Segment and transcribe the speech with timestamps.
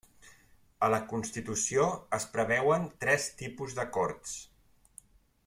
[0.85, 1.85] A la Constitució
[2.19, 4.35] es preveuen tres tipus de Corts: